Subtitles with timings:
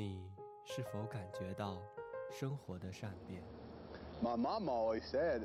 [0.00, 0.22] 你
[0.64, 1.76] 是否感觉到
[2.30, 3.42] 生活的善变
[4.22, 5.42] ？My mom always said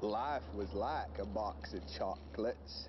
[0.00, 2.88] life was like a box of chocolates.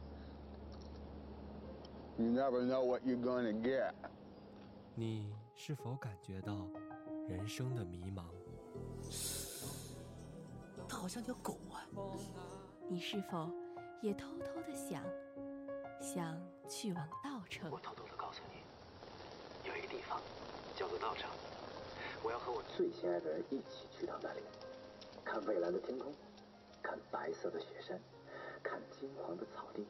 [2.18, 3.94] You never know what you're going to get.
[4.96, 6.68] 你是否感觉到
[7.28, 8.24] 人生的迷茫？
[10.90, 11.86] 它好像条狗啊！
[12.90, 13.52] 你是否
[14.02, 15.04] 也偷偷的想，
[16.02, 16.36] 想
[16.68, 17.70] 去往稻城？
[17.70, 20.20] 我偷偷的告诉你，有一个地方
[20.84, 21.32] 叫做道场，
[22.22, 24.42] 我要和我最心爱的人一起去到那里，
[25.24, 26.14] 看蔚蓝的天空，
[26.82, 27.98] 看白色的雪山，
[28.62, 29.88] 看金黄的草地，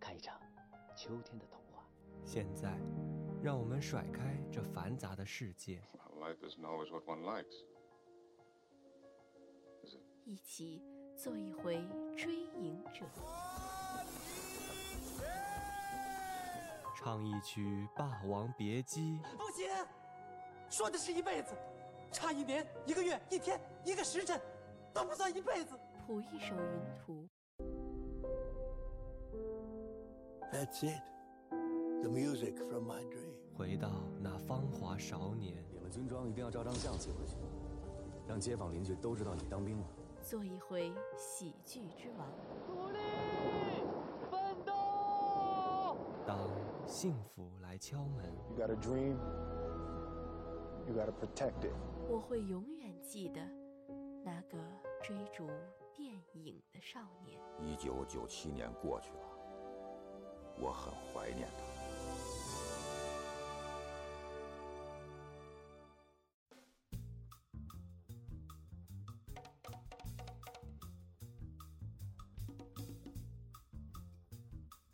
[0.00, 0.40] 看一场
[0.96, 1.84] 秋天的童话。
[2.24, 2.74] 现在，
[3.42, 7.52] 让我们甩开这繁杂的世界，Well, life isn't always what one likes.
[10.24, 10.82] 一起
[11.14, 13.04] 做一回追影者。
[17.04, 17.60] 唱一曲
[17.98, 19.68] 《霸王别姬》，不行，
[20.70, 21.52] 说的是一辈子，
[22.12, 24.40] 差一年、一个月、一天、一个时辰，
[24.94, 25.74] 都不算一辈子。
[26.06, 27.28] 谱一首云图
[30.52, 31.02] ，That's it.
[32.02, 33.34] The music from my dream.
[33.56, 37.34] 回到那芳华少年，领了军装一定要照张相寄回去，
[38.28, 39.86] 让街坊邻居都知道你当兵了。
[40.22, 42.28] 做一回喜剧之王。
[46.24, 46.38] 当
[46.92, 49.16] 幸福来敲门，You got a dream,
[50.86, 51.72] you got to protect it.
[52.10, 53.40] 我会永远记得
[54.22, 54.58] 那个
[55.02, 55.48] 追逐
[55.96, 57.40] 电影的少年。
[57.58, 59.24] 一九九七年过去了，
[60.60, 61.64] 我很怀念他。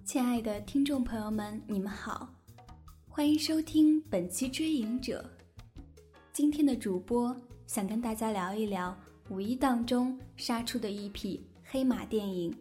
[0.09, 2.27] 亲爱的听众朋友们，你们好，
[3.11, 5.23] 欢迎收听本期《追影者》。
[6.33, 8.97] 今天的主播想跟大家聊一聊
[9.28, 12.56] 五一档中杀出的一匹黑马电影。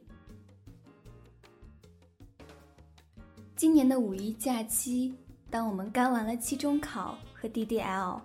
[3.55, 5.15] 今年的五一假期，
[5.49, 8.19] 当我们干完了期中考和 DDL，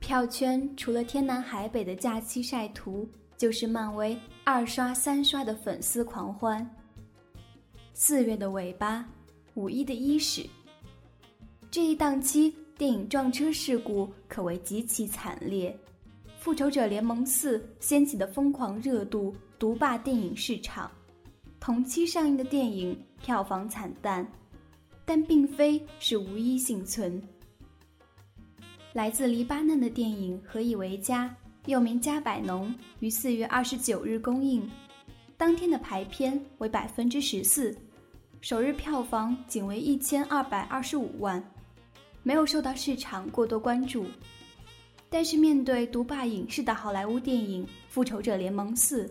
[0.00, 3.08] 票圈除了天南海北的假期晒图，
[3.38, 4.14] 就是漫威
[4.44, 6.70] 二刷三刷的粉丝狂欢。
[7.98, 9.08] 四月的尾巴，
[9.54, 10.46] 五一的伊始，
[11.70, 15.74] 这一档期电影撞车事故可谓极其惨烈，
[16.38, 20.92] 《复仇者联盟四》掀起的疯狂热度独霸电影市场，
[21.58, 24.30] 同期上映的电影票房惨淡，
[25.06, 27.20] 但并非是无一幸存。
[28.92, 31.28] 来自黎巴嫩的电影《何以为家》，
[31.64, 32.68] 又名《加百农》，
[33.00, 34.70] 于四月二十九日公映。
[35.38, 37.76] 当天的排片为百分之十四，
[38.48, 41.42] 首日票房仅为一千二百二十五万，
[42.22, 44.06] 没有受到市场过多关注。
[45.10, 49.04] 但是面对独霸影视的好莱坞电影《复仇者联盟四》，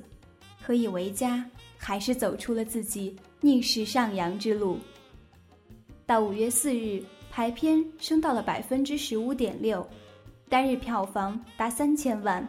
[0.61, 1.45] 何以为家
[1.77, 4.79] 还是走出了自己逆势上扬之路。
[6.05, 9.85] 到五月四日，排片升到了百分之十五点六，
[10.47, 12.47] 单日票房达三千万。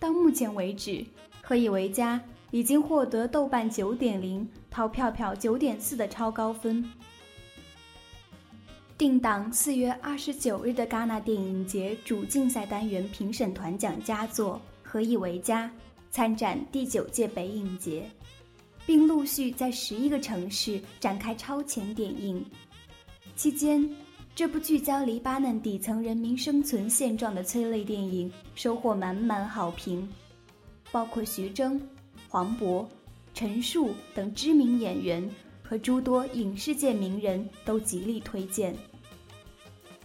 [0.00, 1.06] 到目前为止，
[1.40, 2.20] 何以为家
[2.50, 4.44] 已经获得豆瓣九点零、
[4.76, 6.84] 淘票票九点四的超高分。
[8.98, 15.66] 定档四月二十九日的戛纳电影节主竞赛单元评审团奖佳作《何以为家》
[16.10, 18.06] 参展第九届北影节，
[18.84, 22.44] 并陆续在十一个城市展开超前点映。
[23.34, 23.90] 期间，
[24.34, 30.06] 这部聚焦黎巴嫩底层人民生存现状的催泪电影收获满满好评，
[30.92, 31.80] 包括徐峥、
[32.28, 32.86] 黄渤、
[33.36, 35.30] 陈数等知名演员
[35.62, 38.74] 和诸多影视界名人都极力推荐。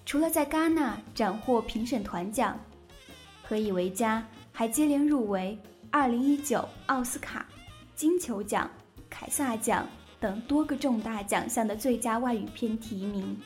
[0.06, 2.60] 除了在戛纳斩获评审团奖，
[3.42, 4.20] 《何以为家》
[4.52, 5.58] 还接连入围
[5.94, 7.48] 2019奥斯卡、
[7.96, 8.70] 金球奖、
[9.10, 9.88] 凯撒奖
[10.20, 13.40] 等多个重大奖项的最佳外语片提名。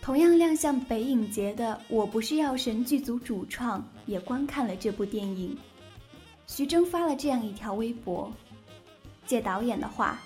[0.00, 5.54] 同样亮相北影节的《我不是药神》剧组主创也观看了这部电影。
[6.46, 8.32] 徐峥发了这样一条微博，
[9.32, 10.20] 借导演的话，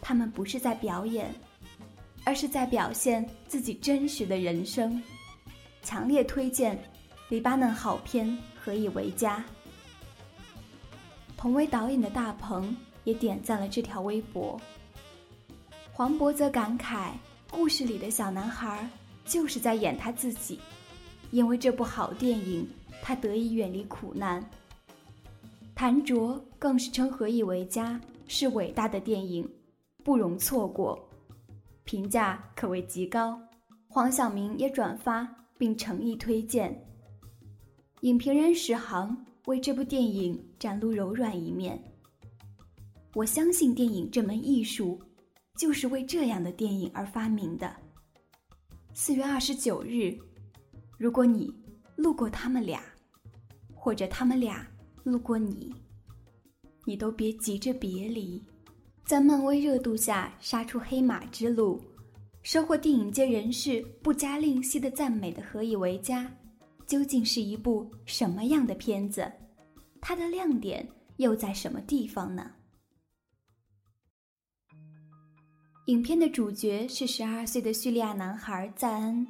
[0.00, 1.30] 他们不是在表演，
[2.24, 5.02] 而是在表现自己真实的人生。
[5.82, 6.82] 强烈推荐
[7.28, 8.26] 黎巴嫩好片
[8.58, 9.40] 《何以为家》。
[11.36, 12.74] 同为导演的大鹏
[13.04, 14.58] 也点赞了这条微博。
[15.92, 17.10] 黄渤则感慨，
[17.50, 18.88] 故事里的小男孩
[19.26, 20.58] 就是在演他自己，
[21.30, 22.66] 因为这部好电影，
[23.02, 24.42] 他得以远离苦难。
[25.74, 27.90] 谭卓更是称《何以为家》
[28.26, 29.48] 是伟大的电影，
[30.02, 30.98] 不容错过，
[31.84, 33.38] 评价可谓极高。
[33.86, 36.84] 黄晓明也转发并诚意推荐。
[38.00, 39.16] 影评人史航
[39.46, 41.80] 为这部电影展露柔软一面。
[43.14, 45.00] 我相信电影这门艺术，
[45.56, 47.72] 就是为这样的电影而发明的。
[48.92, 50.16] 四月二十九日，
[50.98, 51.54] 如果你
[51.94, 52.82] 路过他们俩，
[53.72, 54.66] 或者他们俩
[55.04, 55.72] 路过你，
[56.84, 58.42] 你都别急着别离。
[59.04, 61.80] 在漫威热度下杀出黑马之路，
[62.42, 66.24] 收获电影界人士不加吝惜的赞美的《何以为家》。
[66.86, 69.30] 究竟是一部什么样的片子？
[70.00, 70.86] 它的亮点
[71.16, 72.50] 又在什么地方呢？
[75.86, 79.26] 影片的主角是十二岁的叙利亚男孩赞恩，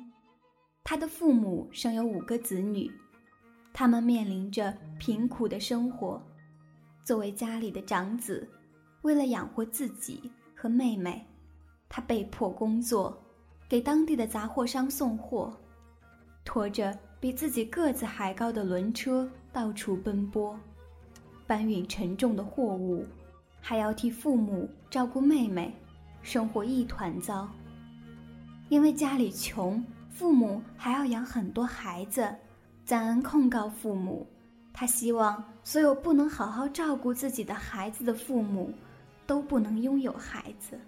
[0.84, 2.90] 他的父母生有五个子女，
[3.72, 6.24] 他们面临着贫苦的生活。
[7.04, 8.48] 作为家里的长子，
[9.02, 11.24] 为了养活自己和妹妹，
[11.88, 13.16] 他被迫工作，
[13.68, 15.56] 给当地的杂货商送货，
[16.44, 16.96] 拖着。
[17.20, 20.60] 比自己个子还高的轮车到处奔波，
[21.46, 23.02] 搬运沉重的货物，
[23.62, 25.74] 还要替父母照顾妹妹，
[26.20, 27.48] 生活一团糟。
[28.68, 32.28] 因为家里穷，父母还要养很多孩子。
[32.84, 34.26] 赞恩控告父母，
[34.76, 38.74] 他希望所有不能好好照顾自己的孩子的父母，
[39.24, 40.78] 都不能拥有孩子。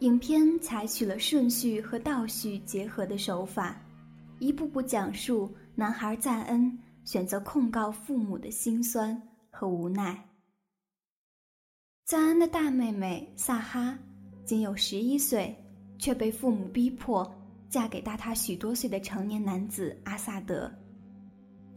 [0.00, 3.80] 影片采取了顺序和倒叙结合的手法。
[4.38, 9.20] 一步步讲述男孩赞恩选择控告父母的辛酸
[9.50, 10.22] 和无奈。
[12.04, 13.98] 赞恩的大妹妹萨哈
[14.44, 15.54] 仅有十一岁，
[15.98, 17.30] 却被父母逼迫
[17.68, 20.72] 嫁给大他许多岁的成年男子阿萨德，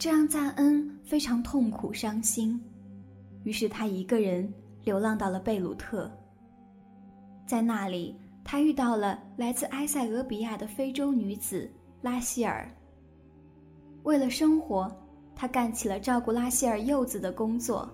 [0.04, 2.62] 这让赞恩非常痛苦伤心。
[3.46, 4.54] 于是他一个人
[4.84, 6.12] 流浪到了贝鲁特，
[7.48, 8.14] 在那里
[8.44, 11.72] 他遇到了来自埃塞俄比亚的非洲女子。
[12.02, 12.70] 拉希尔
[14.04, 14.94] 为了生活，
[15.34, 17.90] 他干起了照顾拉希尔幼子的工作。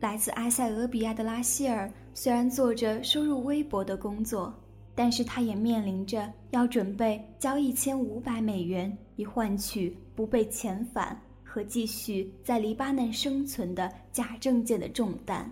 [0.00, 4.54] 来自埃塞俄比亚的拉希尔虽然做着收入微薄的工作，
[4.98, 15.48] 但是他也面临着要准备交一千五百美元以换取不被遣返和继续在黎巴嫩生存的假证件的重担。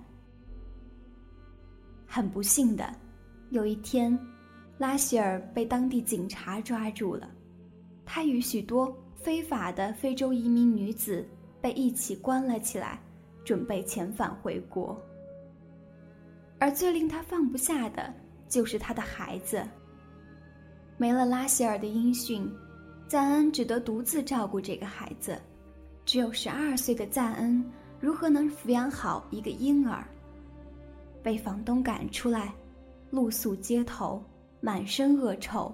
[2.04, 2.92] 很不幸的，
[3.50, 4.18] 有一天。
[4.78, 7.30] 拉希尔被当地警察抓住了，
[8.04, 11.24] 他与许多非法的非洲移民女子
[11.60, 13.00] 被一起关了起来，
[13.44, 15.00] 准备遣返回国。
[16.58, 18.12] 而最令他放不下的
[18.48, 19.66] 就是他的孩子。
[20.96, 22.50] 没了拉希尔的音讯，
[23.06, 25.40] 赞恩只得独自照顾这个孩子。
[26.04, 27.64] 只有十二岁的赞恩
[28.00, 30.06] 如何能抚养好一个婴儿？
[31.22, 32.54] 被房东赶出来，
[33.10, 34.22] 露宿街头。
[34.58, 35.72] 满身恶臭。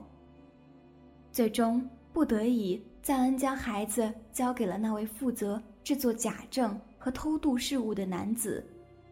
[1.30, 8.62] 最终不得已，赞恩将孩子交给了那位负责制作假证和偷渡事务的男子，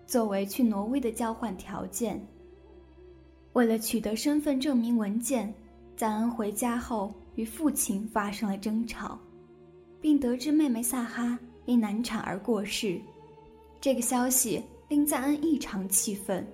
[0.06, 2.20] 作为去挪威的交换条件。
[3.52, 5.52] 为了取得身份证明文件，
[5.96, 9.18] 赞恩回家后与父亲发生了争吵，
[10.00, 13.00] 并得知妹妹萨哈因难产而过世。
[13.80, 16.46] 这个消息令赞恩异常气愤，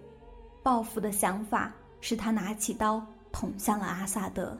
[0.62, 3.04] 报复的想法使他拿起刀。
[3.32, 4.56] 捅向了阿萨德，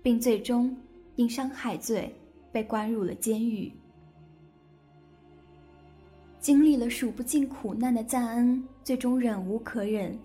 [0.00, 0.76] 并最终
[1.16, 2.14] 因伤害罪
[2.52, 3.72] 被关入了监狱。
[6.38, 10.16] 经历了数不尽苦难的赞恩，最终忍无可忍，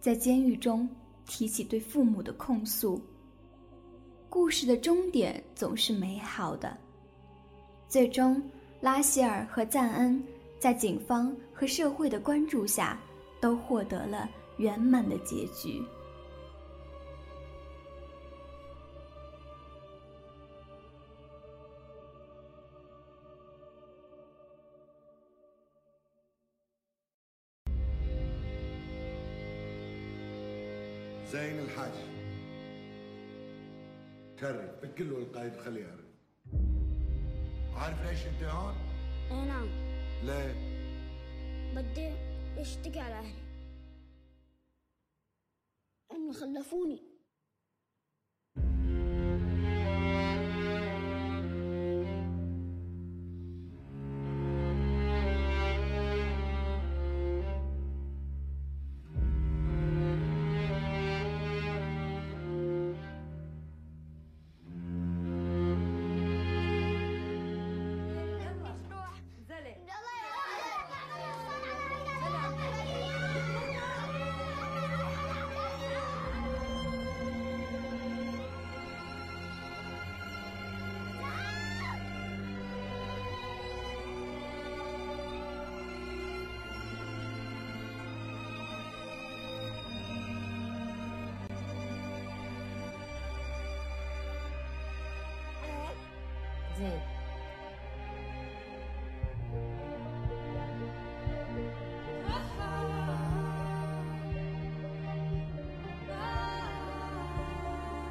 [0.00, 0.88] 在监狱中
[1.26, 3.00] 提起对父母的控诉。
[4.28, 6.76] 故事的终点总是美好的，
[7.88, 8.42] 最终
[8.80, 10.22] 拉希尔和赞恩
[10.58, 12.98] 在警方和社会的关注下，
[13.40, 15.82] 都获得了圆满的结局。
[31.32, 31.92] زين الحاج.
[34.40, 36.04] شرف بكله القايد خلي يعرف
[37.74, 38.74] عارف ليش انت هون؟
[39.30, 39.68] اي نعم.
[40.24, 40.54] ليه؟
[41.76, 42.10] بدي
[42.60, 43.42] اشتكي على أهلي.
[46.12, 47.09] انه خلفوني.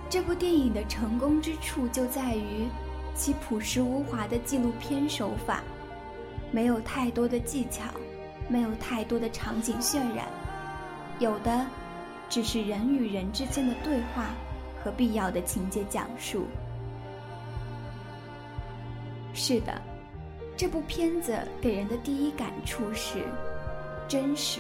[0.09, 2.67] 这部电影的成功之处就在于
[3.13, 5.61] 其朴实无华的纪录片手法，
[6.51, 7.83] 没有太多的技巧，
[8.47, 10.27] 没有太多的场景渲染，
[11.19, 11.65] 有的
[12.27, 14.31] 只是人与人之间的对话
[14.83, 16.47] 和必要的情节讲述。
[19.49, 19.81] 是的，
[20.55, 23.25] 这部片子给人的第一感触是
[24.07, 24.59] 真实，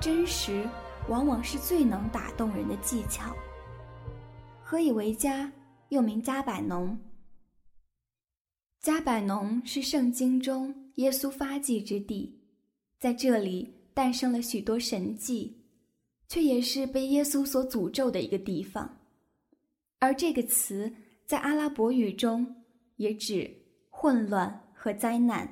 [0.00, 0.64] 真实。
[1.08, 3.34] 往往是最能打动人的技巧。
[4.62, 5.50] 何以为家，
[5.88, 6.96] 又名加百农。
[8.78, 12.38] 加百农是圣经中耶稣发迹之地，
[13.00, 15.64] 在这里诞生了许多神迹，
[16.28, 19.00] 却也是被耶稣所诅咒的一个地方。
[19.98, 20.92] 而这个词
[21.26, 22.54] 在阿拉伯语中
[22.98, 23.50] 也指
[23.88, 25.48] 混乱和灾难，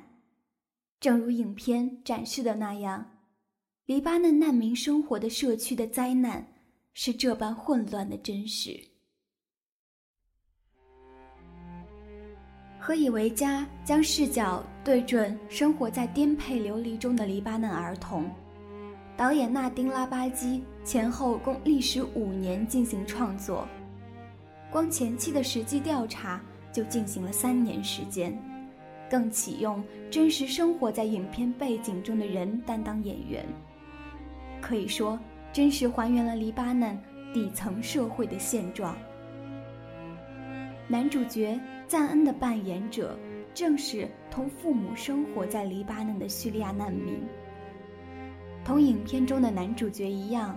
[0.99, 3.03] 正如影片展示的那样。
[3.85, 6.45] 黎巴嫩难民生活的社区的灾难
[6.93, 8.77] 是这般混乱的真实。
[12.79, 18.29] 何以为家将视角对准生活在颠沛流离中的黎巴嫩儿童。
[19.17, 23.67] 导演纳丁拉巴基前后共历时五年进行创作，
[24.71, 26.41] 光前期的实际调查
[26.77, 28.31] 就进行了三年时间，
[29.09, 33.43] 更启用真实生活在影片背景中的人担当演员。
[34.61, 35.19] 可以说，
[35.51, 36.95] 真实还原了黎巴嫩
[37.33, 38.95] 底层社会的现状。
[40.87, 43.17] 男主角赞恩的扮演者
[43.55, 47.19] 正是同父母生活在黎巴嫩的叙利亚难民。
[48.63, 50.55] 同影片中的男主角一样，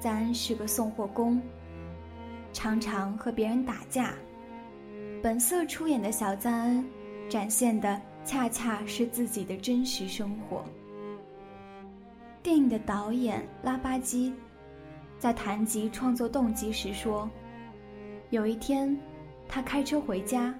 [0.00, 1.40] 赞恩是个送货工，
[2.52, 4.12] 常常和别人打架。
[5.26, 6.88] 本色出演的小赞恩，
[7.28, 10.64] 展现的恰恰是自己的真实生活。
[12.44, 14.32] 电影的导演拉巴基
[15.18, 17.28] 在谈及创作动机时说
[18.30, 18.96] ：“有一天，
[19.48, 20.54] 他开车回家，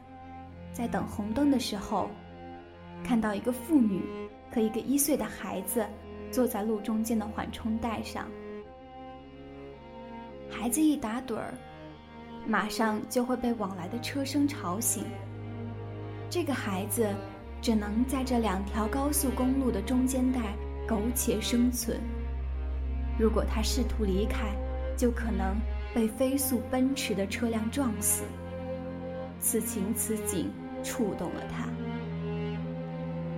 [0.73, 2.11] 在等红灯的时候，
[3.05, 4.03] 看到一个妇女
[4.53, 5.87] 和一个一岁的孩子
[6.33, 8.29] 坐在路中间的缓冲带上。
[10.51, 11.55] 孩子一打盹儿，
[12.47, 15.05] 马上就会被往来的车声吵醒。
[16.31, 17.07] 这个孩子
[17.61, 20.41] 只能在这两条高速公路的中间带。”
[20.89, 21.99] 苟且生存。
[23.19, 24.55] 如果他试图离开，
[24.97, 25.57] 就可能
[25.93, 28.23] 被飞速奔驰的车辆撞死。
[29.41, 30.49] 此情此景
[30.85, 31.69] 触动了他。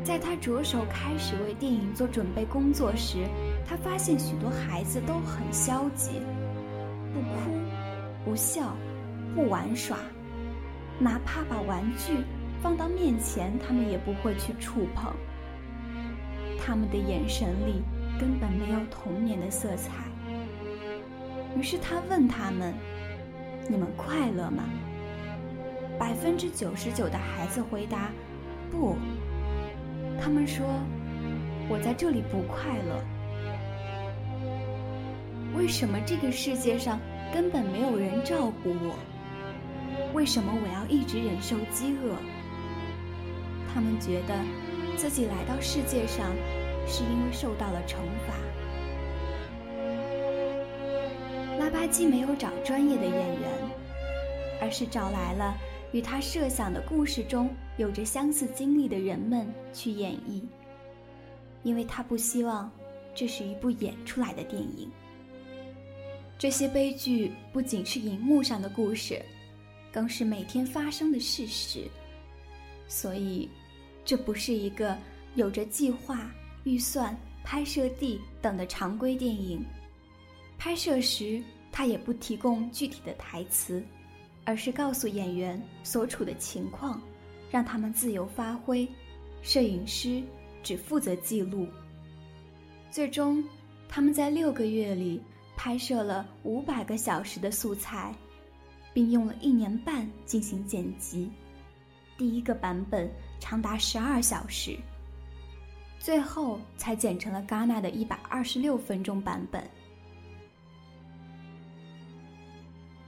[0.04, 3.26] 在他着手开始为电影做准备工作时，
[3.66, 6.20] 他发现许多孩子都很消极，
[7.14, 7.50] 不哭，
[8.26, 8.76] 不笑，
[9.34, 9.96] 不玩耍，
[10.98, 12.24] 哪怕把玩具
[12.62, 15.12] 放到面前，他们也不会去触碰。
[16.58, 17.82] 他们的眼神里
[18.18, 19.92] 根本没有童年的色彩。
[21.56, 22.74] 于是他问他们
[23.68, 24.64] ：“你们快乐吗？”
[25.98, 28.10] 百分之九十九的孩子回答
[28.70, 28.96] ：“不。”
[30.20, 30.66] 他们说
[31.70, 33.02] ：“我在这里不快乐。
[35.56, 37.00] 为什么这个世界上
[37.32, 38.94] 根本没有人照顾我？
[40.18, 42.16] 为什么我要一直忍受饥饿？”
[43.72, 44.34] 他们觉得
[44.96, 46.26] 自己来到世界上。
[46.90, 48.32] 是因为受到了惩罚。
[51.58, 53.50] 拉巴基没有找专业的演员，
[54.58, 55.54] 而是找来了
[55.92, 60.40] 与他设想的故事中有着相似经历的人们去演绎，
[61.62, 62.72] 因为他不希望
[63.14, 64.90] 这是一部演出来的电影。
[66.38, 69.22] 这些悲剧不仅是荧幕上的故事，
[69.92, 71.88] 更是每天发生的事实，
[72.86, 73.48] 所以
[74.04, 74.96] 这不是一个
[75.34, 76.30] 有着计划。
[76.64, 79.64] 预算、拍摄地等的常规电影，
[80.58, 81.42] 拍摄时
[81.72, 83.82] 他也不提供具体的台词，
[84.44, 87.00] 而是告诉演员所处的情况，
[87.50, 88.86] 让他们自由发挥，
[89.40, 90.22] 摄影师
[90.62, 91.66] 只负责记录。
[92.90, 93.42] 最终，
[93.88, 95.22] 他们在六个月里
[95.56, 98.14] 拍摄了五百个小时的素材，
[98.98, 101.30] 并用了一年半进行剪辑，
[102.16, 104.76] 第一个版本长达十二小时。
[106.00, 109.62] 最后才剪成了戛纳的一百二十六分钟版本。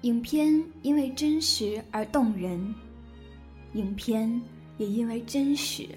[0.02, 2.72] 影片因为真实而动人，
[3.72, 4.40] 影片
[4.78, 5.88] 也因为真实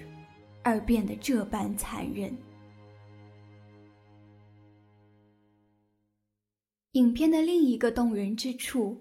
[0.64, 2.36] 而变得这般残忍。
[6.94, 9.00] 影片的另一个动人之处，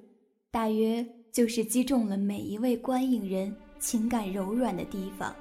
[0.53, 5.36] 大约就是击中了每一位观影人情感柔软的地方。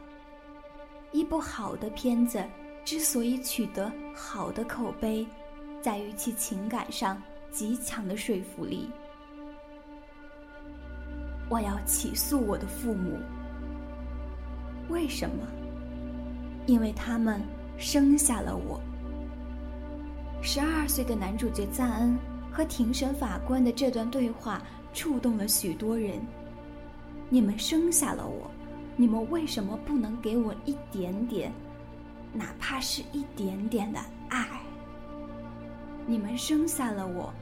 [1.13, 2.43] 一部好的片子
[2.83, 5.27] 之所以取得好的口碑，
[5.83, 8.89] 在于其情感上极强的说服力。
[11.51, 13.19] 我要起诉我的父母。
[14.89, 15.47] 为什么？
[16.65, 17.39] 因为他们
[17.77, 18.81] 生下了我。
[20.41, 22.19] 十二岁的男主角赞恩
[22.51, 24.63] 和庭审法官的这段对话
[24.93, 26.21] 触动了许多人。
[27.29, 28.51] 你们生下了我，
[28.97, 31.51] 你们为什么不能给我一点点，
[32.33, 34.47] 哪怕是一点点的爱？
[36.07, 37.33] 你们生下了我，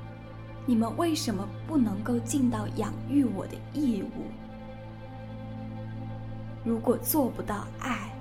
[0.66, 4.26] 你们为什么不能够尽到养育我的义务？
[6.62, 8.12] 如果做不到爱，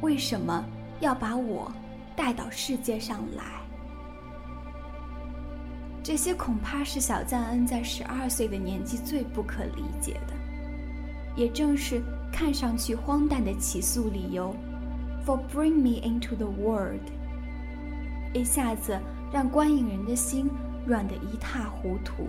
[0.00, 0.64] 为什么
[1.00, 1.70] 要把我
[2.14, 3.57] 带到世界上来？
[6.08, 10.32] 这些恐怕是小赞恩在十二岁的年纪最不可理解的，
[11.36, 12.00] 也正是
[12.32, 14.56] 看上去荒诞的起诉理由
[15.26, 17.02] ，For bring me into the world，
[18.32, 18.98] 一下子
[19.30, 20.48] 让观影人的心
[20.86, 22.26] 软得一塌糊涂，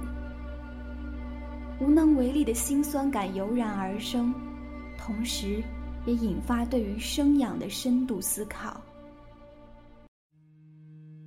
[1.80, 4.34] 无能为力的心酸感油然而生。
[4.98, 5.64] 同时，
[6.06, 8.82] 也引发对于生养的深度思考。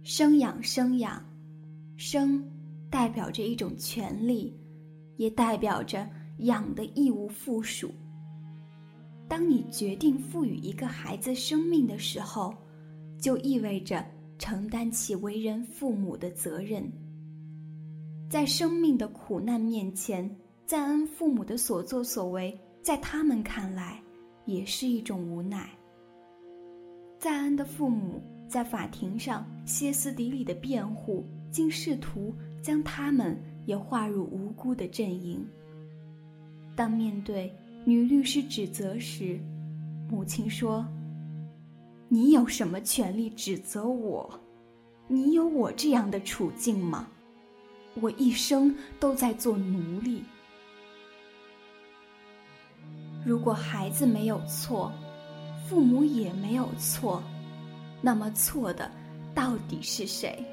[0.02, 1.24] 生养，生养，
[2.04, 2.44] 生
[2.90, 4.52] 代表着一种权利，
[5.18, 6.04] 也代表着
[6.38, 7.92] 养的义务附属。
[9.28, 12.52] 当你决定赋予一个孩子生命的时候，
[13.20, 14.04] 就意味着
[14.36, 16.82] 承担起为人父母的责任。
[18.28, 20.28] 在生命的苦难面前，
[20.66, 22.58] 赞恩父母的所作所为。
[22.82, 24.02] 在他们看来，
[24.44, 25.70] 也是一种无奈。
[27.20, 35.46] 赞恩的父母在法庭上歇斯底里的辩护，竟试图将他们也划入无辜的阵营。
[36.74, 39.38] 当面对女律师指责时，
[40.10, 40.84] 母亲说
[42.08, 44.40] ：“你有什么权利指责我？
[45.06, 47.06] 你有我这样的处境吗？
[48.00, 50.24] 我一生都在做奴隶。”
[53.24, 54.90] 如果孩子没有错，
[55.68, 57.22] 父母也没有错，
[58.00, 58.90] 那么错的
[59.34, 60.44] 到底是谁？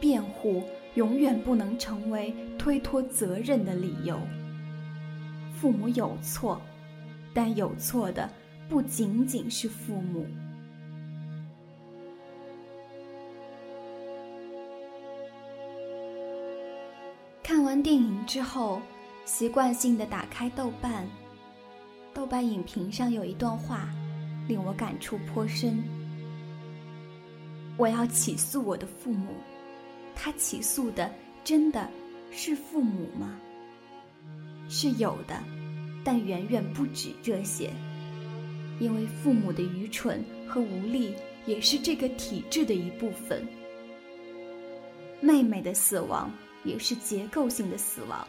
[0.00, 0.62] 辩护
[0.94, 4.18] 永远不能成为推脱责任的理由。
[5.54, 6.60] 父母有错，
[7.34, 8.30] 但有错的
[8.68, 10.26] 不仅仅是父母。
[17.42, 18.80] 看完电影之后。
[19.26, 21.04] 习惯性的打开豆瓣，
[22.14, 23.88] 豆瓣影评上有一段话，
[24.46, 25.82] 令我感触颇深。
[27.76, 29.32] 我要起诉我的父母，
[30.16, 31.08] 他起诉的
[31.44, 31.88] 真的
[32.32, 33.38] 是父母吗？
[34.68, 35.40] 是有的，
[36.02, 37.70] 但远远不止这些，
[38.80, 41.14] 因为父母的愚蠢和无力
[41.46, 43.46] 也是这个体制的一部分。
[45.20, 46.32] 妹妹的死亡
[46.64, 48.26] 也是结构性的死亡。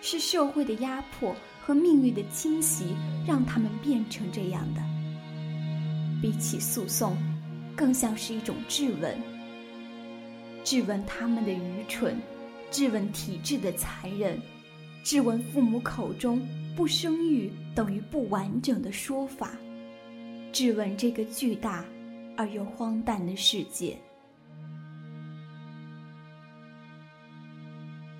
[0.00, 2.94] 是社会的压迫和命运的侵袭，
[3.26, 4.80] 让他们变成这样的。
[6.22, 7.16] 比起诉讼，
[7.76, 9.16] 更像是一种质问：
[10.68, 12.14] 质问他们的愚蠢，
[12.70, 14.38] 质问体制的残忍，
[15.02, 19.52] 质问父母口中不生育等于不完整的说法，
[20.52, 21.86] 质问这个巨大
[22.36, 23.96] 而又荒诞的世界。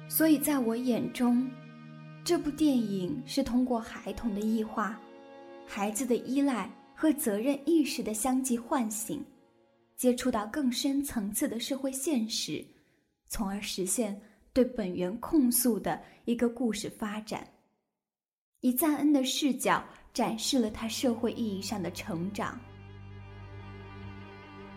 [0.08, 1.46] 所以，在我眼中。
[2.24, 4.98] 这部电影是通过孩童的异化、
[5.66, 9.22] 孩子的依赖和责任意识的相继唤醒，
[9.98, 12.64] 接触到更深层次的社会现实，
[13.28, 14.18] 从而实现
[14.54, 17.46] 对本源控诉的一个故事发展。
[18.60, 19.84] 以赞恩的视角
[20.14, 22.58] 展示了他社会意义上的成长，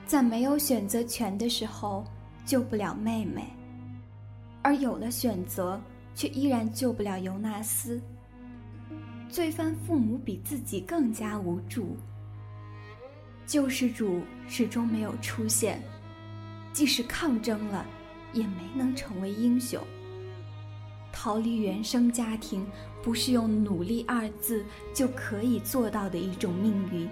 [0.06, 2.04] 在没有选择权的时候
[2.46, 3.46] 救不了妹妹，
[4.62, 5.82] 而有了选择。
[6.14, 8.00] 却依然救不了尤纳斯。
[9.30, 11.96] 罪犯父母比自己更加无助。
[13.46, 15.82] 救世主始终没有出现，
[16.72, 17.86] 即使抗争了，
[18.34, 19.82] 也没能成为英雄。
[21.12, 22.66] 逃离原生家庭，
[23.04, 27.08] 不是用“努力”二字就可以做到的一种命运。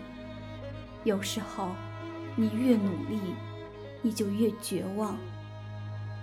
[1.03, 1.69] 有时候，
[2.35, 3.19] 你越努力，
[4.01, 5.17] 你就越绝望。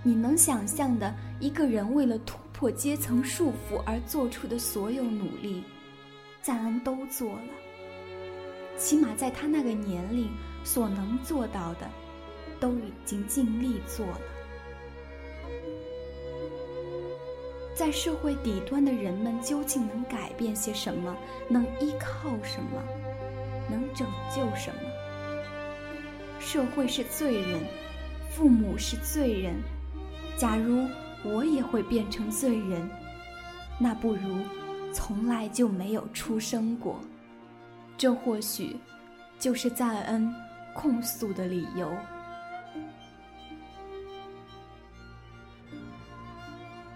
[0.02, 5.62] 你能想象的一个人为了突破阶层束缚而做出的所有努力，
[6.40, 7.48] 赞恩都做了。
[8.76, 10.30] 起码在他那个年龄
[10.64, 11.88] 所能做到的，
[12.60, 14.20] 都已经尽力做了。
[17.74, 21.14] 在社会底端的人们究竟能改变些什么？
[21.48, 22.82] 能依靠什么？
[23.70, 24.80] 能拯救什么？
[26.38, 27.60] 社会是罪人，
[28.30, 29.54] 父母是罪人。
[30.38, 30.86] 假如
[31.24, 32.88] 我也会变成罪人，
[33.78, 34.38] 那不如
[34.92, 37.00] 从来就没有出生过。
[37.98, 38.76] 这或许
[39.38, 40.32] 就是赞恩
[40.74, 41.90] 控诉的理由。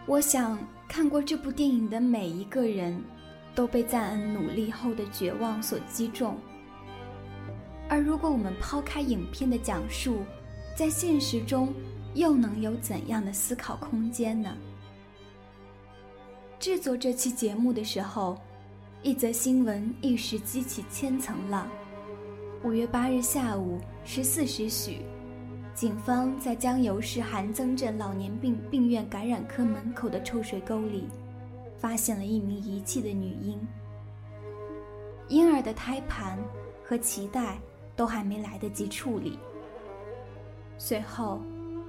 [0.06, 0.58] 我想，
[0.88, 3.00] 看过这部电影的每一个人，
[3.54, 6.36] 都被赞恩努力后的绝望所击中。
[7.88, 10.24] 而如果我们抛开影片的讲述，
[10.76, 11.72] 在现实中
[12.14, 14.56] 又能有怎样的思考空间呢？
[16.58, 18.38] 制作这期节目的时候，
[19.02, 21.66] 一则新闻一时激起千层浪。
[22.62, 24.98] 五月八日下午十四时许。
[25.74, 31.08] 警方在江油市韩增镇老年病病院感染科门口的臭水沟里，
[31.78, 33.58] 发现了一名遗弃的女婴。
[35.28, 36.38] 婴儿的胎盘
[36.84, 37.58] 和脐带
[37.96, 39.38] 都还没来得及处理。
[40.76, 41.40] 随后，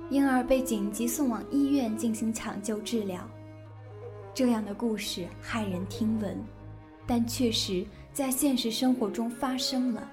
[0.09, 3.19] 婴儿被紧急送往医院进行抢救治疗。
[4.33, 6.41] 这样的故事骇人听闻，
[7.11, 10.09] 但确实在现实生活中发生了，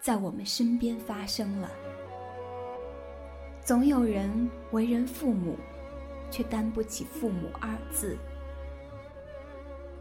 [0.00, 1.70] 在我们身边发生了。
[3.64, 5.54] 总有人为人父母，
[6.28, 8.16] 却担不起“父母”二字。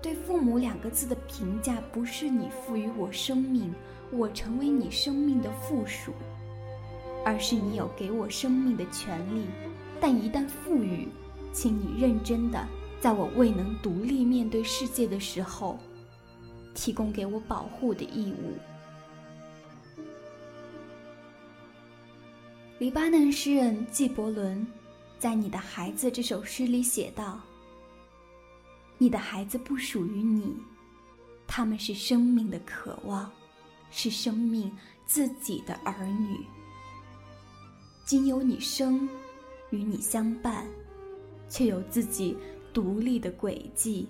[0.01, 3.71] 对“父母”两个字的评价，不是你赋予我生命，
[4.10, 6.13] 我成为你生命的附属，
[7.23, 9.45] 而是你有给我生命的权利。
[10.01, 11.10] 但一旦赋予，
[11.53, 12.67] 请你认真的，
[12.99, 15.77] 在我未能独立面对世界的时候，
[16.77, 18.53] 提供给我保护的义务。
[22.77, 24.65] 黎巴嫩诗人纪伯伦
[25.17, 27.41] 在《你的孩子》这首诗里写道
[28.99, 30.55] ：“你的孩子不属于你，
[31.47, 33.31] 他们是生命的渴望，
[33.89, 34.71] 是生命
[35.07, 36.37] 自己的儿女。
[38.05, 39.09] 仅有你生，
[39.71, 40.67] 与你相伴，
[41.49, 42.37] 却有自己
[42.71, 44.07] 独立的轨迹。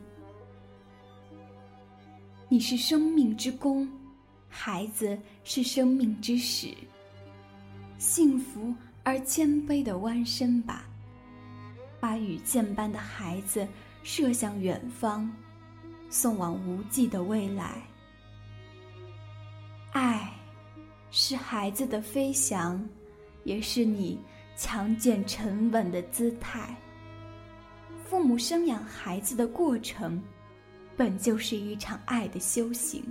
[2.49, 3.85] 你是生命之弓，
[4.47, 6.73] 孩子是生命之始。”
[7.99, 10.85] 幸福而谦卑的弯身吧，
[11.99, 13.67] 把羽箭般的孩子
[14.01, 15.29] 射向远方，
[16.09, 17.81] 送往无际的未来。
[19.91, 20.31] 爱，
[21.11, 22.81] 是孩子的飞翔，
[23.43, 24.17] 也是你
[24.55, 26.73] 强健沉稳的姿态。
[28.05, 30.21] 父母生养孩子的过程，
[30.97, 33.01] 本就是一场爱的修行。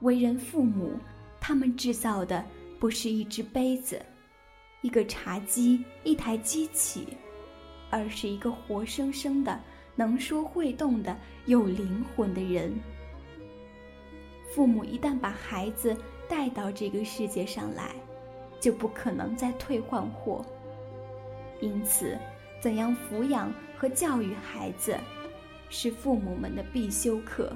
[0.00, 0.98] 为人父母，
[1.38, 2.44] 他们制造的。
[2.78, 3.98] 不是一只杯子，
[4.82, 7.08] 一个茶几，一台机器，
[7.88, 9.58] 而是一个活生生的、
[9.94, 11.16] 能说会动的、
[11.46, 12.78] 有灵魂的人。
[14.54, 15.96] 父母一旦把孩子
[16.28, 17.96] 带到这个世界上来，
[18.60, 20.44] 就不可能再退换货。
[21.62, 22.14] 因此，
[22.60, 24.98] 怎样抚养和教育孩子，
[25.68, 27.52] 是父母们的必修课。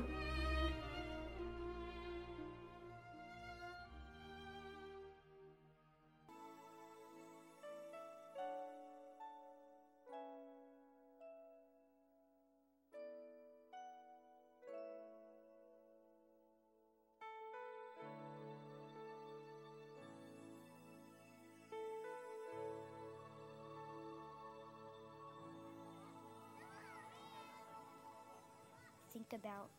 [29.39, 29.71] about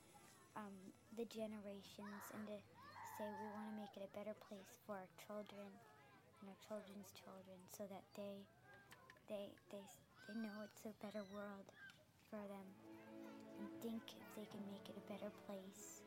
[0.56, 0.72] um,
[1.16, 2.56] the generations and to
[3.18, 5.68] say we want to make it a better place for our children
[6.40, 8.40] and our children's children so that they
[9.28, 9.84] they they
[10.28, 11.68] they know it's a better world
[12.30, 12.68] for them
[13.60, 16.00] and think if they can make it a better place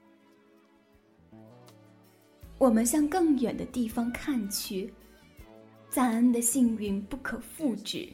[2.58, 4.94] 我们向更远的地方看去，
[5.90, 8.12] 赞恩的幸运不可复制。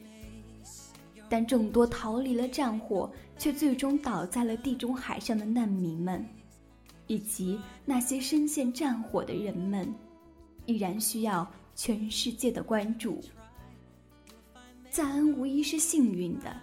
[1.31, 6.27] 但众多逃离了战火，却最终倒在了地中海上的难民们，
[7.07, 9.95] 以及那些深陷战火的人们，
[10.65, 13.21] 依然需要全世界的关注。
[14.89, 16.53] 赞恩无疑是幸运的，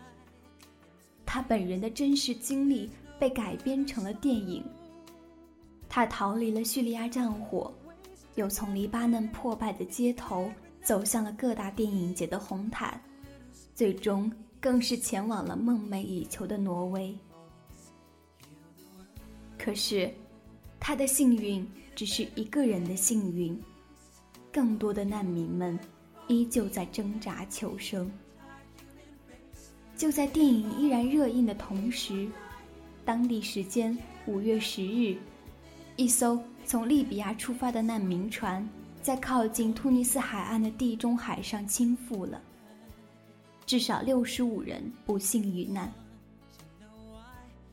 [1.25, 4.63] 他本人的真实经历被改编成了电影。
[5.89, 7.73] 他逃离了叙利亚战火，
[8.35, 10.53] 又从黎巴嫩破败的街头
[10.83, 13.01] 走向了各大电影节的红毯，
[13.75, 14.31] 最终。
[14.61, 17.17] 更是前往了梦寐以求的挪威。
[19.57, 20.13] 可是，
[20.81, 23.59] 他的幸运只是一个人的幸运，
[24.53, 25.79] 更多的难民们
[26.27, 28.11] 依旧在挣扎求生。
[29.97, 32.29] 就在电影依然热映的同时，
[33.05, 35.17] 当地时间五月十日，
[35.97, 38.67] 一艘从利比亚出发的难民船
[39.03, 42.41] 在靠近突尼斯海岸的地中海上倾覆了，
[43.69, 45.93] 至少六十五人不幸遇难。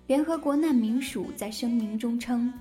[0.08, 2.52] 联合国难民署在声明中称，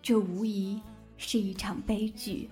[0.00, 0.80] 这无疑
[1.18, 2.48] 是一场悲剧，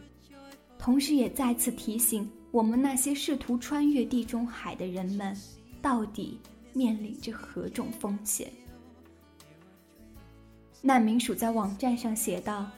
[0.78, 5.34] 同时也再次提醒我们那些试图穿越地中海的人们，
[5.80, 6.38] 到底
[6.74, 8.52] 面临着何种风险。
[10.82, 12.70] 难民署在网站上写道：“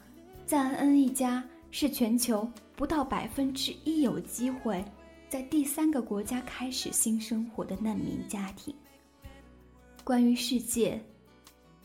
[0.47, 4.85] 赞恩一家是全球不到百分之一有机会
[5.33, 8.75] 在第三个国家开始新生活的难民家庭。”
[10.05, 11.03] 关于世界，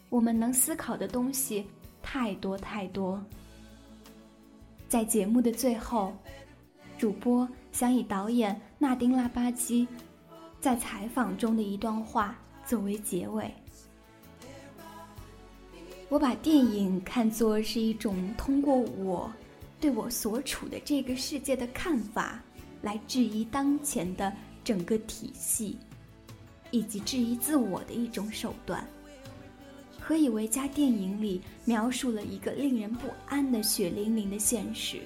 [0.10, 1.66] 我们能思考的东西
[2.02, 3.24] 太多太多。
[4.90, 6.14] 在节目的最后，
[6.98, 9.88] 主播想以导演纳丁·拉巴基
[10.60, 13.50] 在采访中的一段话作为结尾。
[16.10, 19.32] 我把电影看作是一种通过我
[19.80, 22.44] 对我所处的这个世界的看法，
[22.82, 24.32] 来质疑当前的
[24.64, 25.78] 整个体系，
[26.72, 28.88] 以及质疑自我的一种手段。
[30.02, 35.02] 《何以为家》电影里描述了一个令人不安的血淋淋的现实。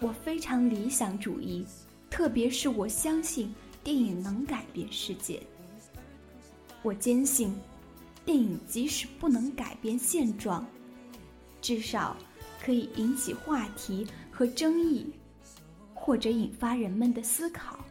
[0.00, 1.66] 我非常理想主义，
[2.10, 5.42] 特别是我相信电影能改变世界。
[6.82, 7.54] 我坚信。
[8.24, 10.66] 电影即使不能改变现状，
[11.62, 12.16] 至少
[12.60, 15.06] 可以引起话题和争议，
[16.06, 17.84] 或者引发人们的思考。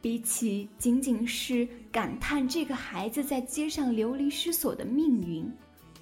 [0.00, 5.46] 比起仅仅是感叹这个孩子在街上流离失所的命运，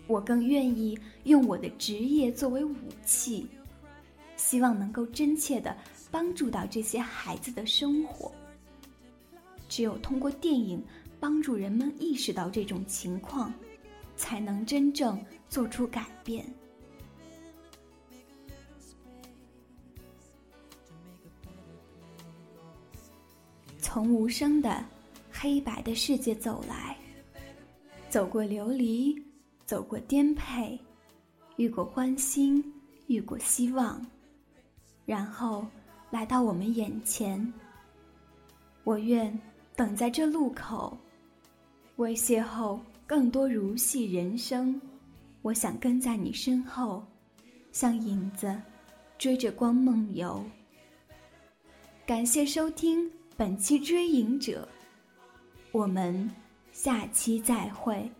[0.07, 3.49] 我更愿意用我的职业作为武器，
[4.37, 5.77] 希望能够真切的
[6.09, 8.31] 帮助到这些孩子的生活。
[9.69, 10.81] 只有通过电影。
[11.19, 13.51] 帮助人们意识到这种情况，
[14.17, 16.45] 才能真正做出改变。
[23.97, 24.85] 从无声的
[25.33, 26.95] 黑白的世界走来，
[28.11, 29.17] 走过流离，
[29.65, 30.79] 走过颠沛，
[31.57, 32.63] 遇过欢欣，
[33.07, 34.07] 遇过希望，
[35.07, 35.67] 然后
[36.11, 37.51] 来到我们眼前。
[38.85, 39.35] 我愿
[39.75, 40.95] 等在这路口。
[41.97, 44.79] 为邂逅更多如戏人生，
[45.41, 47.03] 我想跟在你身后，
[47.73, 48.61] 像影子
[49.17, 50.45] 追着光梦游。
[52.05, 54.67] 感谢收听本期《追影者》，
[55.71, 56.31] 我们
[56.73, 58.11] 下期再会。